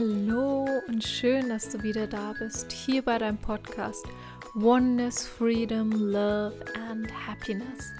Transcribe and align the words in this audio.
Hallo 0.00 0.66
und 0.88 1.04
schön, 1.04 1.50
dass 1.50 1.68
du 1.68 1.82
wieder 1.82 2.06
da 2.06 2.32
bist, 2.38 2.72
hier 2.72 3.02
bei 3.02 3.18
deinem 3.18 3.36
Podcast 3.36 4.06
Oneness, 4.58 5.26
Freedom, 5.26 5.90
Love 5.92 6.54
and 6.90 7.06
Happiness. 7.26 7.92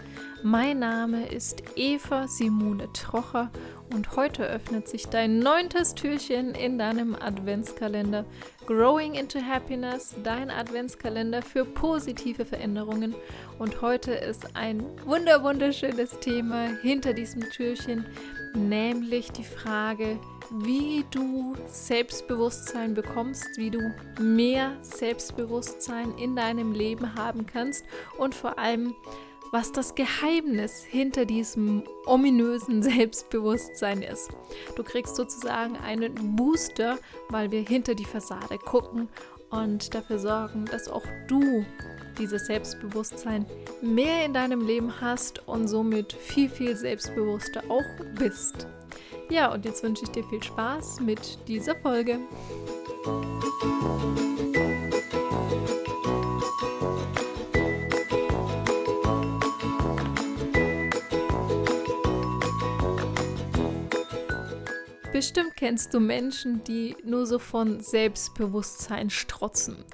Mein 0.43 0.79
Name 0.79 1.27
ist 1.27 1.63
Eva 1.77 2.27
Simone 2.27 2.91
Trocher 2.95 3.51
und 3.93 4.17
heute 4.17 4.47
öffnet 4.47 4.89
sich 4.89 5.09
dein 5.09 5.41
neuntes 5.41 5.95
Türchen 5.95 6.55
in 6.55 6.79
deinem 6.79 7.15
Adventskalender 7.15 8.25
Growing 8.65 9.13
into 9.13 9.39
Happiness, 9.39 10.17
dein 10.25 10.51
Adventskalender 10.51 11.43
für 11.43 11.67
positive 11.67 12.47
Veränderungen. 12.47 13.15
Und 13.59 13.83
heute 13.83 14.13
ist 14.13 14.57
ein 14.57 14.83
wunderschönes 15.05 16.19
Thema 16.21 16.69
hinter 16.81 17.13
diesem 17.13 17.43
Türchen, 17.51 18.07
nämlich 18.55 19.33
die 19.33 19.45
Frage, 19.45 20.19
wie 20.51 21.05
du 21.11 21.55
Selbstbewusstsein 21.67 22.95
bekommst, 22.95 23.47
wie 23.57 23.71
du 23.71 23.79
mehr 24.21 24.77
Selbstbewusstsein 24.83 26.17
in 26.19 26.37
deinem 26.37 26.73
Leben 26.73 27.15
haben 27.15 27.47
kannst 27.47 27.85
und 28.19 28.35
vor 28.35 28.59
allem, 28.59 28.95
was 29.53 29.73
das 29.73 29.95
Geheimnis 29.95 30.83
hinter 30.83 31.25
diesem 31.25 31.85
ominösen 32.07 32.83
Selbstbewusstsein 32.83 34.03
ist. 34.03 34.31
Du 34.77 34.83
kriegst 34.83 35.17
sozusagen 35.17 35.77
einen 35.77 36.37
Booster, 36.37 36.99
weil 37.29 37.51
wir 37.51 37.63
hinter 37.63 37.95
die 37.95 38.05
Fassade 38.05 38.59
gucken 38.59 39.09
und 39.51 39.95
dafür 39.95 40.19
sorgen, 40.19 40.65
dass 40.67 40.89
auch 40.89 41.05
du 41.27 41.65
dieses 42.19 42.47
Selbstbewusstsein 42.47 43.47
mehr 43.83 44.25
in 44.25 44.35
deinem 44.35 44.67
Leben 44.67 45.01
hast 45.01 45.47
und 45.49 45.69
somit 45.69 46.13
viel, 46.13 46.49
viel 46.49 46.77
selbstbewusster 46.77 47.63
auch 47.69 47.85
bist. 48.19 48.67
Ja, 49.31 49.53
und 49.53 49.65
jetzt 49.65 49.85
wünsche 49.85 50.03
ich 50.03 50.11
dir 50.11 50.25
viel 50.25 50.43
Spaß 50.43 51.01
mit 51.01 51.39
dieser 51.47 51.77
Folge. 51.77 52.19
Bestimmt 65.13 65.55
kennst 65.55 65.95
du 65.95 66.01
Menschen, 66.01 66.65
die 66.65 66.97
nur 67.05 67.25
so 67.25 67.39
von 67.39 67.81
Selbstbewusstsein 67.81 69.11
strotzen. 69.11 69.85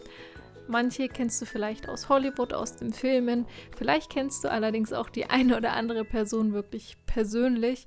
Manche 0.68 1.08
kennst 1.08 1.40
du 1.40 1.46
vielleicht 1.46 1.88
aus 1.88 2.08
Hollywood, 2.08 2.52
aus 2.52 2.76
den 2.76 2.92
Filmen. 2.92 3.46
Vielleicht 3.76 4.10
kennst 4.10 4.42
du 4.44 4.50
allerdings 4.50 4.92
auch 4.92 5.10
die 5.10 5.26
eine 5.26 5.56
oder 5.56 5.74
andere 5.74 6.04
Person 6.04 6.52
wirklich 6.52 6.96
persönlich 7.06 7.86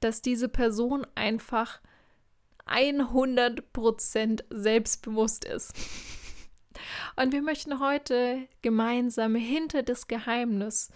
dass 0.00 0.22
diese 0.22 0.48
Person 0.48 1.06
einfach 1.14 1.80
100% 2.66 4.44
selbstbewusst 4.50 5.44
ist. 5.44 5.72
Und 7.16 7.32
wir 7.32 7.42
möchten 7.42 7.80
heute 7.80 8.48
gemeinsam 8.62 9.34
hinter 9.34 9.82
das 9.82 10.08
Geheimnis 10.08 10.90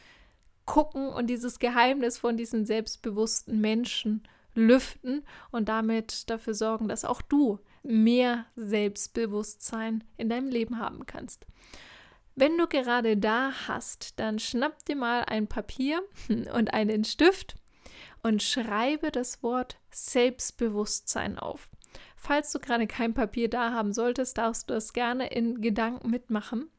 gucken 0.66 1.08
und 1.08 1.28
dieses 1.28 1.58
Geheimnis 1.58 2.18
von 2.18 2.36
diesen 2.36 2.66
selbstbewussten 2.66 3.60
Menschen 3.60 4.22
lüften 4.54 5.24
und 5.50 5.68
damit 5.68 6.28
dafür 6.28 6.54
sorgen, 6.54 6.88
dass 6.88 7.04
auch 7.04 7.22
du 7.22 7.60
mehr 7.82 8.46
Selbstbewusstsein 8.56 10.04
in 10.16 10.28
deinem 10.28 10.48
Leben 10.48 10.78
haben 10.78 11.06
kannst. 11.06 11.46
Wenn 12.34 12.56
du 12.56 12.66
gerade 12.66 13.16
da 13.16 13.52
hast, 13.68 14.18
dann 14.18 14.38
schnapp 14.38 14.84
dir 14.84 14.96
mal 14.96 15.24
ein 15.24 15.46
Papier 15.46 16.02
und 16.28 16.72
einen 16.72 17.04
Stift 17.04 17.56
und 18.22 18.42
schreibe 18.42 19.10
das 19.10 19.42
Wort 19.42 19.78
Selbstbewusstsein 19.90 21.38
auf. 21.38 21.68
Falls 22.16 22.52
du 22.52 22.58
gerade 22.58 22.86
kein 22.86 23.14
Papier 23.14 23.48
da 23.48 23.72
haben 23.72 23.92
solltest, 23.92 24.38
darfst 24.38 24.68
du 24.68 24.74
das 24.74 24.92
gerne 24.92 25.28
in 25.28 25.60
Gedanken 25.60 26.10
mitmachen. 26.10 26.70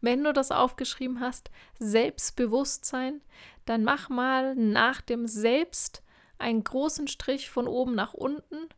Wenn 0.00 0.24
du 0.24 0.32
das 0.32 0.50
aufgeschrieben 0.50 1.20
hast, 1.20 1.50
Selbstbewusstsein, 1.78 3.20
dann 3.64 3.84
mach 3.84 4.08
mal 4.08 4.54
nach 4.54 5.00
dem 5.00 5.26
Selbst 5.26 6.02
einen 6.38 6.64
großen 6.64 7.08
Strich 7.08 7.50
von 7.50 7.66
oben 7.66 7.94
nach 7.94 8.14
unten 8.14 8.68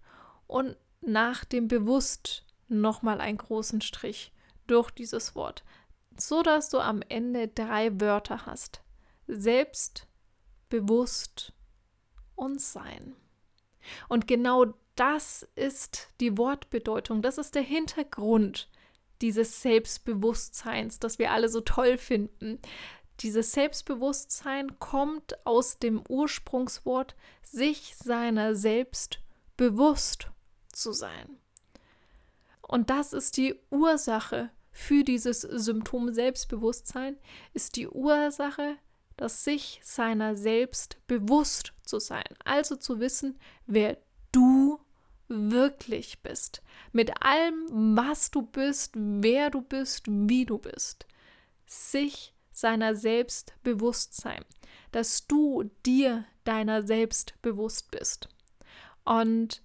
und 0.46 0.76
nach 1.00 1.44
dem 1.44 1.68
Bewusst 1.68 2.44
nochmal 2.68 3.20
einen 3.20 3.38
großen 3.38 3.80
Strich 3.80 4.32
durch 4.66 4.90
dieses 4.90 5.34
Wort, 5.34 5.64
so 6.16 6.42
dass 6.42 6.70
du 6.70 6.78
am 6.78 7.02
Ende 7.08 7.48
drei 7.48 8.00
Wörter 8.00 8.46
hast. 8.46 8.82
Selbst, 9.26 10.06
bewusst 10.72 11.52
und 12.34 12.62
sein. 12.62 13.14
Und 14.08 14.26
genau 14.26 14.72
das 14.94 15.46
ist 15.54 16.08
die 16.18 16.38
Wortbedeutung, 16.38 17.20
das 17.20 17.36
ist 17.36 17.54
der 17.54 17.62
Hintergrund 17.62 18.70
dieses 19.20 19.60
Selbstbewusstseins, 19.60 20.98
das 20.98 21.18
wir 21.18 21.30
alle 21.30 21.50
so 21.50 21.60
toll 21.60 21.98
finden. 21.98 22.58
Dieses 23.20 23.52
Selbstbewusstsein 23.52 24.78
kommt 24.78 25.46
aus 25.46 25.78
dem 25.78 26.02
Ursprungswort 26.08 27.14
sich 27.42 27.94
seiner 27.94 28.54
selbst 28.54 29.20
bewusst 29.58 30.28
zu 30.72 30.92
sein. 30.92 31.36
Und 32.62 32.88
das 32.88 33.12
ist 33.12 33.36
die 33.36 33.54
Ursache 33.70 34.50
für 34.70 35.04
dieses 35.04 35.42
Symptom 35.42 36.14
Selbstbewusstsein, 36.14 37.18
ist 37.52 37.76
die 37.76 37.88
Ursache 37.88 38.78
das 39.16 39.44
sich 39.44 39.80
seiner 39.82 40.36
selbst 40.36 40.98
bewusst 41.06 41.72
zu 41.84 41.98
sein, 41.98 42.24
also 42.44 42.76
zu 42.76 43.00
wissen, 43.00 43.38
wer 43.66 43.98
du 44.32 44.80
wirklich 45.28 46.22
bist, 46.22 46.62
mit 46.92 47.22
allem, 47.22 47.96
was 47.96 48.30
du 48.30 48.42
bist, 48.42 48.92
wer 48.94 49.50
du 49.50 49.62
bist, 49.62 50.04
wie 50.08 50.44
du 50.44 50.58
bist, 50.58 51.06
sich 51.66 52.34
seiner 52.52 52.94
selbst 52.94 53.54
bewusst 53.62 54.14
sein, 54.14 54.44
dass 54.90 55.26
du 55.26 55.70
dir 55.86 56.24
deiner 56.44 56.82
selbst 56.82 57.34
bewusst 57.40 57.90
bist. 57.90 58.28
Und 59.04 59.62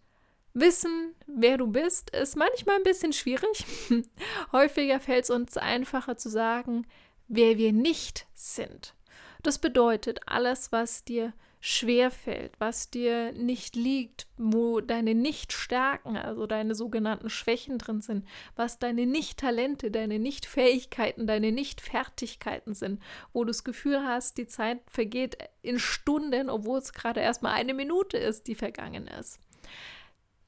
Wissen, 0.59 1.13
wer 1.27 1.59
du 1.59 1.67
bist, 1.67 2.09
ist 2.09 2.35
manchmal 2.35 2.77
ein 2.77 2.83
bisschen 2.83 3.13
schwierig. 3.13 3.63
Häufiger 4.51 4.99
fällt 4.99 5.25
es 5.25 5.29
uns 5.29 5.55
einfacher 5.55 6.17
zu 6.17 6.29
sagen, 6.29 6.87
wer 7.27 7.59
wir 7.59 7.71
nicht 7.71 8.25
sind. 8.33 8.95
Das 9.43 9.59
bedeutet, 9.59 10.19
alles, 10.25 10.71
was 10.71 11.03
dir 11.03 11.33
schwer 11.59 12.11
fällt, 12.11 12.53
was 12.59 12.89
dir 12.89 13.31
nicht 13.33 13.75
liegt, 13.75 14.27
wo 14.37 14.79
deine 14.79 15.15
Nicht-Stärken, 15.15 16.15
also 16.15 16.45
deine 16.45 16.75
sogenannten 16.75 17.29
Schwächen 17.29 17.77
drin 17.77 18.01
sind, 18.01 18.25
was 18.55 18.79
deine 18.79 19.05
Nicht-Talente, 19.05 19.89
deine 19.89 20.19
Nicht-Fähigkeiten, 20.19 21.25
deine 21.25 21.51
Nicht-Fertigkeiten 21.51 22.73
sind, 22.73 23.01
wo 23.33 23.43
du 23.43 23.47
das 23.47 23.63
Gefühl 23.63 24.03
hast, 24.03 24.37
die 24.37 24.47
Zeit 24.47 24.79
vergeht 24.87 25.37
in 25.61 25.79
Stunden, 25.79 26.49
obwohl 26.49 26.79
es 26.79 26.93
gerade 26.93 27.21
erst 27.21 27.41
mal 27.41 27.53
eine 27.53 27.73
Minute 27.73 28.17
ist, 28.17 28.47
die 28.47 28.55
vergangen 28.55 29.07
ist. 29.07 29.39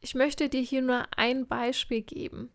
Ich 0.01 0.15
möchte 0.15 0.47
dir 0.47 0.61
hier 0.61 0.81
nur 0.81 1.05
ein 1.17 1.47
Beispiel 1.47 2.01
geben. 2.01 2.53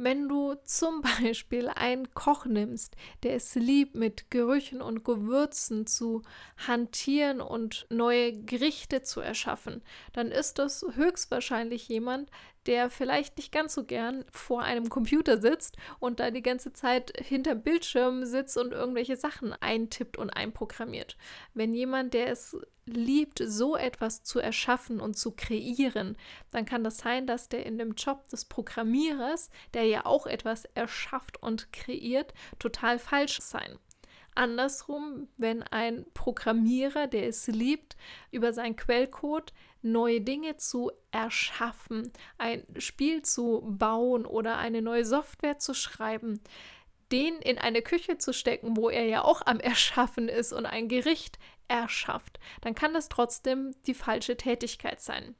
Wenn 0.00 0.28
du 0.28 0.54
zum 0.64 1.02
Beispiel 1.20 1.68
einen 1.68 2.14
Koch 2.14 2.46
nimmst, 2.46 2.96
der 3.24 3.34
es 3.34 3.56
liebt, 3.56 3.96
mit 3.96 4.30
Gerüchen 4.30 4.80
und 4.80 5.04
Gewürzen 5.04 5.86
zu 5.86 6.22
hantieren 6.68 7.40
und 7.40 7.86
neue 7.90 8.32
Gerichte 8.32 9.02
zu 9.02 9.20
erschaffen, 9.20 9.82
dann 10.12 10.30
ist 10.30 10.58
das 10.60 10.86
höchstwahrscheinlich 10.94 11.88
jemand, 11.88 12.30
der 12.68 12.90
vielleicht 12.90 13.38
nicht 13.38 13.50
ganz 13.50 13.72
so 13.74 13.84
gern 13.84 14.26
vor 14.30 14.62
einem 14.62 14.90
Computer 14.90 15.40
sitzt 15.40 15.78
und 16.00 16.20
da 16.20 16.30
die 16.30 16.42
ganze 16.42 16.74
Zeit 16.74 17.14
hinter 17.18 17.54
Bildschirm 17.54 18.26
sitzt 18.26 18.58
und 18.58 18.72
irgendwelche 18.72 19.16
Sachen 19.16 19.54
eintippt 19.54 20.18
und 20.18 20.28
einprogrammiert. 20.28 21.16
Wenn 21.54 21.72
jemand, 21.72 22.12
der 22.12 22.28
es 22.28 22.54
liebt, 22.84 23.40
so 23.42 23.74
etwas 23.74 24.22
zu 24.22 24.38
erschaffen 24.38 25.00
und 25.00 25.14
zu 25.14 25.32
kreieren, 25.32 26.18
dann 26.52 26.66
kann 26.66 26.84
das 26.84 26.98
sein, 26.98 27.26
dass 27.26 27.48
der 27.48 27.64
in 27.64 27.78
dem 27.78 27.94
Job 27.94 28.28
des 28.28 28.44
Programmierers, 28.44 29.48
der 29.72 29.84
ja 29.84 30.04
auch 30.04 30.26
etwas 30.26 30.66
erschafft 30.74 31.42
und 31.42 31.72
kreiert, 31.72 32.34
total 32.58 32.98
falsch 32.98 33.40
sein. 33.40 33.78
Andersrum, 34.38 35.28
wenn 35.36 35.62
ein 35.64 36.06
Programmierer, 36.14 37.06
der 37.06 37.28
es 37.28 37.46
liebt, 37.48 37.96
über 38.30 38.52
seinen 38.52 38.76
Quellcode 38.76 39.52
neue 39.82 40.20
Dinge 40.20 40.56
zu 40.56 40.90
erschaffen, 41.10 42.12
ein 42.38 42.64
Spiel 42.78 43.22
zu 43.22 43.62
bauen 43.66 44.26
oder 44.26 44.58
eine 44.58 44.80
neue 44.80 45.04
Software 45.04 45.58
zu 45.58 45.74
schreiben, 45.74 46.40
den 47.12 47.36
in 47.36 47.58
eine 47.58 47.82
Küche 47.82 48.18
zu 48.18 48.32
stecken, 48.32 48.76
wo 48.76 48.90
er 48.90 49.06
ja 49.06 49.24
auch 49.24 49.42
am 49.46 49.60
Erschaffen 49.60 50.28
ist 50.28 50.52
und 50.52 50.66
ein 50.66 50.88
Gericht 50.88 51.38
erschafft, 51.68 52.38
dann 52.60 52.74
kann 52.74 52.94
das 52.94 53.08
trotzdem 53.08 53.74
die 53.86 53.94
falsche 53.94 54.36
Tätigkeit 54.36 55.00
sein. 55.00 55.34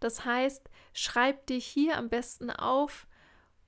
Das 0.00 0.24
heißt, 0.24 0.68
schreib 0.92 1.46
dir 1.46 1.58
hier 1.58 1.96
am 1.96 2.08
besten 2.08 2.50
auf, 2.50 3.07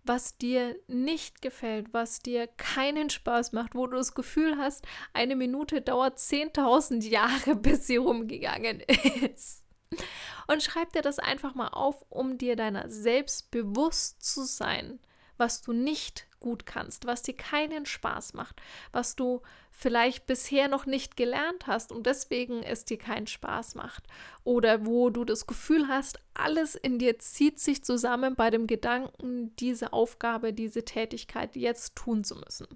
was 0.05 0.37
dir 0.38 0.76
nicht 0.87 1.43
gefällt, 1.43 1.93
was 1.93 2.20
dir 2.20 2.47
keinen 2.47 3.11
Spaß 3.11 3.52
macht, 3.52 3.75
wo 3.75 3.87
du 3.87 3.97
das 3.97 4.14
Gefühl 4.14 4.56
hast, 4.56 4.87
eine 5.12 5.37
Minute 5.37 5.82
dauert 5.82 6.19
10.000 6.19 7.06
Jahre, 7.08 7.56
bis 7.56 7.87
sie 7.87 7.97
rumgegangen 7.97 8.81
ist. 8.81 9.64
Und 10.47 10.62
schreib 10.62 10.93
dir 10.93 11.02
das 11.02 11.19
einfach 11.19 11.55
mal 11.55 11.69
auf, 11.69 12.05
um 12.08 12.38
dir 12.38 12.56
deiner 12.56 12.88
selbst 12.88 13.50
bewusst 13.50 14.23
zu 14.23 14.44
sein, 14.44 14.99
was 15.37 15.62
du 15.62 15.73
nicht 15.73 16.26
gut 16.38 16.67
kannst, 16.67 17.06
was 17.06 17.23
dir 17.23 17.37
keinen 17.37 17.87
Spaß 17.87 18.35
macht, 18.35 18.61
was 18.93 19.17
du 19.17 19.43
vielleicht 19.81 20.27
bisher 20.27 20.69
noch 20.69 20.85
nicht 20.85 21.17
gelernt 21.17 21.67
hast 21.67 21.91
und 21.91 22.05
deswegen 22.05 22.62
es 22.62 22.85
dir 22.85 22.99
keinen 22.99 23.27
Spaß 23.27 23.77
macht. 23.77 24.06
Oder 24.44 24.85
wo 24.85 25.09
du 25.09 25.25
das 25.25 25.47
Gefühl 25.47 25.88
hast, 25.88 26.19
alles 26.35 26.75
in 26.75 26.99
dir 26.99 27.19
zieht 27.19 27.59
sich 27.59 27.82
zusammen 27.82 28.35
bei 28.37 28.50
dem 28.50 28.67
Gedanken, 28.67 29.56
diese 29.56 29.94
Aufgabe, 29.94 30.53
diese 30.53 30.85
Tätigkeit 30.85 31.56
jetzt 31.56 31.97
tun 31.97 32.25
zu 32.25 32.35
müssen. 32.35 32.67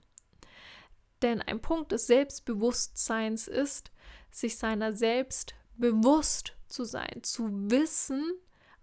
Denn 1.20 1.42
ein 1.42 1.60
Punkt 1.60 1.92
des 1.92 2.06
Selbstbewusstseins 2.06 3.48
ist, 3.48 3.90
sich 4.30 4.56
seiner 4.56 4.94
selbst 4.94 5.54
bewusst 5.76 6.54
zu 6.68 6.84
sein, 6.84 7.20
zu 7.22 7.70
wissen, 7.70 8.32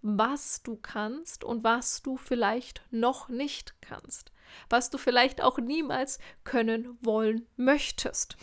was 0.00 0.62
du 0.62 0.76
kannst 0.76 1.42
und 1.42 1.64
was 1.64 2.02
du 2.02 2.16
vielleicht 2.16 2.82
noch 2.92 3.28
nicht 3.28 3.74
kannst, 3.80 4.30
was 4.68 4.90
du 4.90 4.98
vielleicht 4.98 5.42
auch 5.42 5.58
niemals 5.58 6.18
können 6.44 6.98
wollen 7.00 7.46
möchtest. 7.56 8.36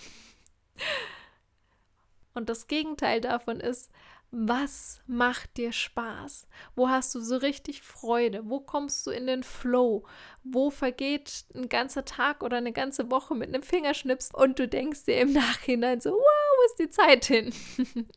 Und 2.33 2.49
das 2.49 2.67
Gegenteil 2.67 3.21
davon 3.21 3.59
ist, 3.59 3.91
was 4.31 5.01
macht 5.07 5.57
dir 5.57 5.71
Spaß? 5.71 6.47
Wo 6.75 6.89
hast 6.89 7.15
du 7.15 7.19
so 7.19 7.37
richtig 7.37 7.81
Freude? 7.81 8.47
Wo 8.47 8.59
kommst 8.59 9.07
du 9.07 9.11
in 9.11 9.25
den 9.25 9.41
Flow? 9.41 10.05
Wo 10.43 10.69
vergeht 10.69 11.45
ein 11.55 11.67
ganzer 11.67 12.05
Tag 12.05 12.43
oder 12.43 12.57
eine 12.57 12.71
ganze 12.71 13.09
Woche 13.09 13.33
mit 13.33 13.49
einem 13.49 13.63
Fingerschnips 13.63 14.29
und 14.33 14.59
du 14.59 14.67
denkst 14.67 15.05
dir 15.05 15.19
im 15.19 15.33
Nachhinein 15.33 15.99
so, 15.99 16.11
wow, 16.11 16.19
wo 16.19 16.65
ist 16.65 16.79
die 16.79 16.89
Zeit 16.89 17.25
hin? 17.25 17.51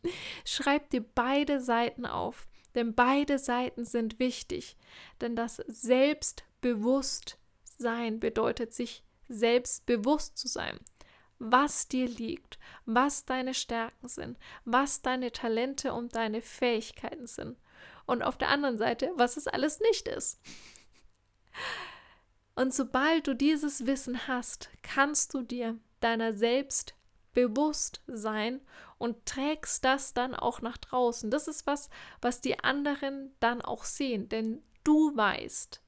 Schreib 0.45 0.91
dir 0.91 1.03
beide 1.03 1.63
Seiten 1.63 2.05
auf, 2.05 2.47
denn 2.75 2.95
beide 2.95 3.39
Seiten 3.39 3.87
sind 3.87 4.19
wichtig. 4.19 4.77
Denn 5.23 5.35
das 5.35 5.63
Selbstbewusstsein 5.67 7.42
bedeutet, 8.21 8.73
sich 8.73 9.05
selbstbewusst 9.29 10.37
zu 10.39 10.49
sein 10.49 10.79
was 11.43 11.89
dir 11.89 12.09
liegt, 12.09 12.59
was 12.87 13.25
deine 13.25 13.53
Stärken 13.53 14.09
sind, 14.09 14.39
was 14.65 15.03
deine 15.03 15.33
Talente 15.33 15.93
und 15.93 16.15
deine 16.15 16.41
Fähigkeiten 16.41 17.27
sind. 17.27 17.59
Und 18.07 18.23
auf 18.23 18.39
der 18.39 18.49
anderen 18.49 18.79
Seite, 18.79 19.11
was 19.17 19.37
es 19.37 19.49
alles 19.49 19.81
nicht 19.81 20.07
ist. 20.07 20.41
Und 22.55 22.73
sobald 22.73 23.27
du 23.27 23.35
dieses 23.35 23.87
Wissen 23.87 24.29
hast, 24.29 24.71
kannst 24.83 25.35
du 25.35 25.43
dir 25.43 25.79
deiner 26.01 26.33
selbst 26.33 26.95
bewusst 27.35 28.03
sein 28.07 28.61
und 28.99 29.27
trägst 29.27 29.85
das 29.85 30.15
dann 30.15 30.35
auch 30.35 30.61
nach 30.61 30.79
draußen. 30.79 31.31
Das 31.31 31.49
ist 31.49 31.67
was, 31.67 31.89
was 32.21 32.41
die 32.41 32.63
anderen 32.63 33.35
dann 33.41 33.63
auch 33.63 33.85
sehen, 33.85 34.29
denn 34.29 34.63
du 34.85 35.17
weißt, 35.17 35.83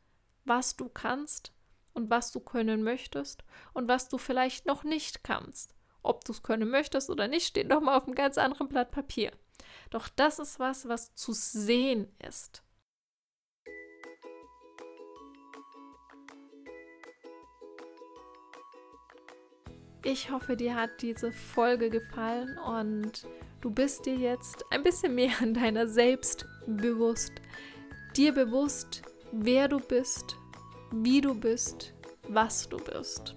was 0.45 0.75
du 0.77 0.89
kannst 0.89 1.54
und 1.95 2.11
was 2.11 2.33
du 2.33 2.41
können 2.41 2.83
möchtest 2.83 3.45
und 3.73 3.89
was 3.89 4.09
du 4.09 4.19
vielleicht 4.19 4.67
noch 4.67 4.85
nicht 4.85 5.25
kannst. 5.25 5.75
Ob 6.03 6.25
du 6.25 6.33
es 6.33 6.43
können 6.43 6.69
möchtest 6.69 7.09
oder 7.09 7.29
nicht, 7.29 7.47
steht 7.47 7.69
noch 7.69 7.81
mal 7.81 7.97
auf 7.97 8.05
einem 8.05 8.15
ganz 8.15 8.37
anderen 8.37 8.69
Blatt 8.69 8.91
Papier. 8.91 9.33
Doch 9.91 10.09
das 10.09 10.39
ist 10.39 10.59
was, 10.59 10.87
was 10.89 11.15
zu 11.15 11.33
sehen 11.33 12.09
ist. 12.19 12.63
Ich 20.07 20.31
hoffe, 20.31 20.55
dir 20.55 20.75
hat 20.75 21.01
diese 21.01 21.33
Folge 21.33 21.89
gefallen 21.89 22.59
und 22.59 23.27
du 23.63 23.71
bist 23.71 24.05
dir 24.05 24.17
jetzt 24.17 24.63
ein 24.71 24.83
bisschen 24.83 25.15
mehr 25.15 25.33
an 25.41 25.55
deiner 25.55 25.89
selbst 25.89 26.45
bewusst. 26.67 27.33
Dir 28.15 28.33
bewusst, 28.33 29.01
wer 29.33 29.67
du 29.67 29.81
bist, 29.81 30.37
wie 31.03 31.21
du 31.21 31.35
bist, 31.35 31.95
was 32.29 32.69
du 32.69 32.77
bist. 32.77 33.35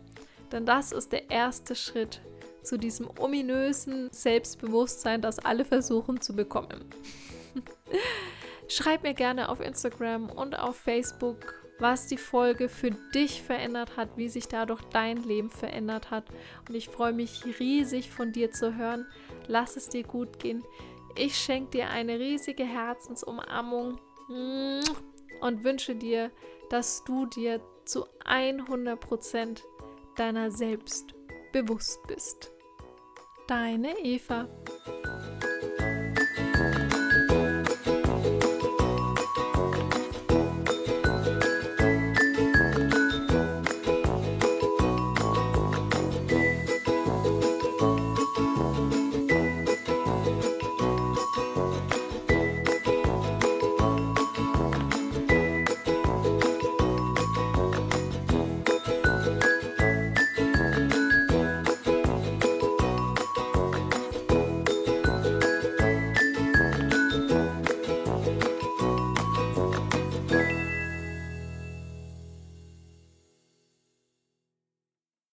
Denn 0.51 0.65
das 0.65 0.91
ist 0.91 1.11
der 1.11 1.29
erste 1.29 1.75
Schritt 1.75 2.21
zu 2.63 2.77
diesem 2.77 3.09
ominösen 3.19 4.09
Selbstbewusstsein, 4.11 5.21
das 5.21 5.39
alle 5.39 5.65
versuchen 5.65 6.21
zu 6.21 6.35
bekommen. 6.35 6.85
Schreib 8.67 9.03
mir 9.03 9.13
gerne 9.13 9.49
auf 9.49 9.61
Instagram 9.61 10.29
und 10.29 10.59
auf 10.59 10.75
Facebook, 10.75 11.53
was 11.79 12.07
die 12.07 12.17
Folge 12.17 12.69
für 12.69 12.91
dich 13.13 13.41
verändert 13.41 13.95
hat, 13.95 14.09
wie 14.17 14.27
sich 14.29 14.47
dadurch 14.47 14.81
dein 14.91 15.23
Leben 15.23 15.49
verändert 15.49 16.11
hat. 16.11 16.25
Und 16.67 16.75
ich 16.75 16.89
freue 16.89 17.13
mich 17.13 17.43
riesig 17.59 18.11
von 18.11 18.31
dir 18.31 18.51
zu 18.51 18.75
hören. 18.75 19.05
Lass 19.47 19.77
es 19.77 19.89
dir 19.89 20.03
gut 20.03 20.39
gehen. 20.39 20.63
Ich 21.17 21.37
schenke 21.37 21.71
dir 21.71 21.89
eine 21.89 22.19
riesige 22.19 22.65
Herzensumarmung 22.65 23.99
und 24.27 25.63
wünsche 25.63 25.95
dir, 25.95 26.31
dass 26.69 27.03
du 27.03 27.25
dir 27.25 27.61
zu 27.85 28.05
100% 28.25 29.61
deiner 30.15 30.51
selbst 30.51 31.13
bewusst 31.53 31.99
bist. 32.07 32.51
Deine 33.47 33.97
Eva. 33.99 34.47